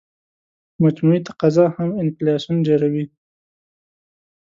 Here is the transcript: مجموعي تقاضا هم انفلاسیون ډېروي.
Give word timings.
مجموعي 0.81 1.19
تقاضا 1.27 1.65
هم 1.79 1.91
انفلاسیون 2.03 2.57
ډېروي. 2.67 3.05